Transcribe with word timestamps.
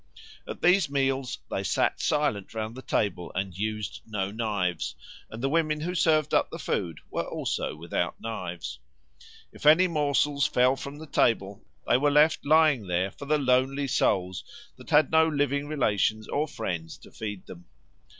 At 0.47 0.63
these 0.63 0.89
meals 0.89 1.37
they 1.51 1.61
sat 1.63 2.01
silent 2.01 2.55
round 2.55 2.73
the 2.73 2.81
table 2.81 3.31
and 3.35 3.55
used 3.55 4.01
no 4.07 4.31
knives 4.31 4.95
and 5.29 5.43
the 5.43 5.47
women 5.49 5.81
who 5.81 5.93
served 5.93 6.33
up 6.33 6.49
the 6.49 6.57
food 6.57 7.01
were 7.11 7.21
also 7.27 7.75
without 7.75 8.19
knives. 8.19 8.79
If 9.51 9.67
any 9.67 9.87
morsels 9.87 10.47
fell 10.47 10.75
from 10.75 10.97
the 10.97 11.05
table 11.05 11.61
they 11.85 11.97
were 11.99 12.09
left 12.09 12.43
lying 12.47 12.87
there 12.87 13.11
for 13.11 13.25
the 13.25 13.37
lonely 13.37 13.87
souls 13.87 14.43
that 14.75 14.89
had 14.89 15.11
no 15.11 15.27
living 15.27 15.67
relations 15.67 16.27
or 16.27 16.47
friends 16.47 16.97
to 16.97 17.11
feed 17.11 17.45
them. 17.45 17.65